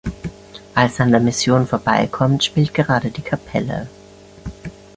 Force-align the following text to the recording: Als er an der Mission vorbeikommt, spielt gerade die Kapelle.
Als 0.73 0.97
er 0.97 1.05
an 1.05 1.11
der 1.11 1.19
Mission 1.21 1.67
vorbeikommt, 1.67 2.43
spielt 2.43 2.73
gerade 2.73 3.11
die 3.11 3.21
Kapelle. 3.21 3.87